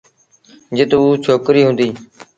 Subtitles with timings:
[0.75, 1.95] جت اُ ڇوڪريٚ هُݩديٚ۔